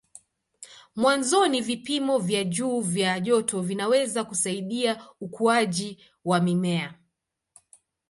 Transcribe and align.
Mwanzoni 0.95 1.61
vipimo 1.61 2.17
vya 2.17 2.43
juu 2.43 2.79
vya 2.81 3.19
joto 3.19 3.61
vinaweza 3.61 4.23
kusaidia 4.23 5.07
ukuaji 5.21 5.97
wa 6.25 6.39
mimea. 6.41 6.93